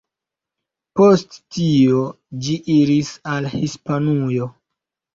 Post 0.99 1.35
tio 1.59 2.01
ĝi 2.49 2.59
iris 2.79 3.15
al 3.37 3.55
Hispanujo. 3.57 4.53